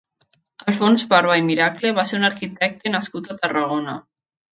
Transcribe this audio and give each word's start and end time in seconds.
Alfons 0.71 1.03
Barba 1.11 1.35
i 1.41 1.43
Miracle 1.49 1.91
va 1.99 2.05
ser 2.11 2.17
un 2.21 2.25
arquitecte 2.31 2.93
nascut 2.95 3.29
a 3.29 3.37
Tarragona. 3.43 3.95